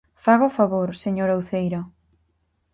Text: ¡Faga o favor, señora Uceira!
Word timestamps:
¡Faga 0.23 0.45
o 0.49 0.55
favor, 0.59 0.89
señora 1.03 1.39
Uceira! 1.41 1.81